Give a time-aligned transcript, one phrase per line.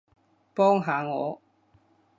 [0.55, 1.39] 幫下我